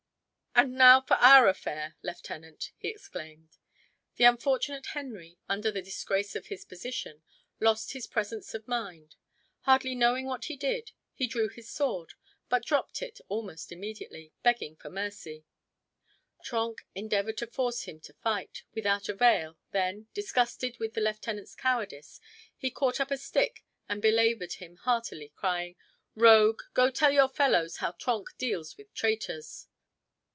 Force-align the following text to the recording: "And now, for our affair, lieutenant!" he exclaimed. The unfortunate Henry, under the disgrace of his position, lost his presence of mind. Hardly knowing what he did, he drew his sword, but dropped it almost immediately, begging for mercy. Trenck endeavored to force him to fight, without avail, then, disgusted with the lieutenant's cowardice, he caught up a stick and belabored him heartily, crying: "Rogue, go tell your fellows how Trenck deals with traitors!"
"And 0.53 0.73
now, 0.75 0.99
for 0.99 1.13
our 1.15 1.47
affair, 1.47 1.95
lieutenant!" 2.03 2.71
he 2.77 2.89
exclaimed. 2.89 3.57
The 4.17 4.25
unfortunate 4.25 4.87
Henry, 4.87 5.37
under 5.47 5.71
the 5.71 5.81
disgrace 5.81 6.35
of 6.35 6.47
his 6.47 6.65
position, 6.65 7.23
lost 7.61 7.93
his 7.93 8.05
presence 8.05 8.53
of 8.53 8.67
mind. 8.67 9.15
Hardly 9.61 9.95
knowing 9.95 10.25
what 10.25 10.45
he 10.45 10.57
did, 10.57 10.91
he 11.13 11.25
drew 11.25 11.47
his 11.47 11.69
sword, 11.69 12.15
but 12.49 12.65
dropped 12.65 13.01
it 13.01 13.21
almost 13.29 13.71
immediately, 13.71 14.33
begging 14.43 14.75
for 14.75 14.89
mercy. 14.89 15.45
Trenck 16.43 16.85
endeavored 16.93 17.37
to 17.37 17.47
force 17.47 17.83
him 17.83 18.01
to 18.01 18.13
fight, 18.15 18.63
without 18.75 19.07
avail, 19.07 19.57
then, 19.71 20.07
disgusted 20.13 20.77
with 20.79 20.95
the 20.95 21.01
lieutenant's 21.01 21.55
cowardice, 21.55 22.19
he 22.57 22.69
caught 22.69 22.99
up 22.99 23.09
a 23.09 23.17
stick 23.17 23.63
and 23.87 24.01
belabored 24.01 24.53
him 24.55 24.75
heartily, 24.77 25.29
crying: 25.33 25.77
"Rogue, 26.13 26.63
go 26.73 26.91
tell 26.91 27.13
your 27.13 27.29
fellows 27.29 27.77
how 27.77 27.93
Trenck 27.93 28.37
deals 28.37 28.75
with 28.77 28.93
traitors!" 28.93 29.67